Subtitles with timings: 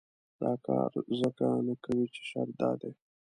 [0.39, 2.91] دا کار ځکه نه کوي چې شرط دا دی.